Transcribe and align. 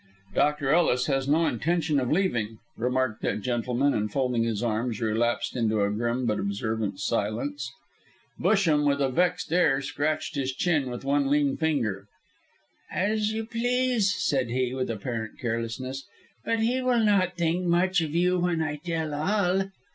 "Dr. 0.33 0.71
Ellis 0.71 1.05
has 1.05 1.27
no 1.27 1.45
intention 1.45 1.99
of 1.99 2.11
leaving," 2.11 2.57
remarked 2.75 3.21
that 3.21 3.41
gentleman, 3.41 3.93
and 3.93 4.11
folding 4.11 4.41
his 4.41 4.63
arms 4.63 4.99
relapsed 4.99 5.55
into 5.55 5.83
a 5.83 5.91
grim 5.91 6.25
but 6.25 6.39
observant 6.39 6.99
silence. 6.99 7.71
Busham, 8.39 8.87
with 8.87 8.99
a 8.99 9.09
vexed 9.09 9.51
air, 9.53 9.79
scratched 9.79 10.33
his 10.33 10.53
chin 10.53 10.89
with 10.89 11.05
one 11.05 11.27
lean 11.29 11.55
finger. 11.55 12.07
"As 12.91 13.31
you 13.31 13.45
please," 13.45 14.11
said 14.11 14.49
he, 14.49 14.73
with 14.73 14.89
apparent 14.89 15.37
carelessness, 15.39 16.07
"but 16.43 16.61
he 16.61 16.81
will 16.81 17.03
not 17.03 17.37
think 17.37 17.65
much 17.67 18.01
of 18.01 18.15
you 18.15 18.39
when 18.39 18.59
I 18.63 18.77
tell 18.77 19.13
all." 19.13 19.69